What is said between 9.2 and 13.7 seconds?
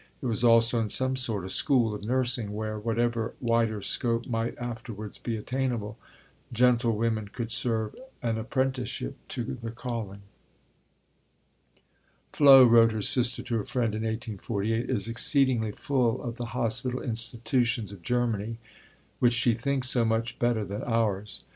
to the calling. "Flo," wrote her sister to a